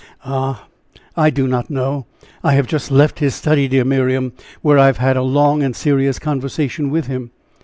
[0.25, 0.63] "Ah,
[1.15, 2.07] I do not know!
[2.43, 5.75] I have just left his study, dear Miriam, where I have had a long and
[5.75, 7.29] serious conversation with him."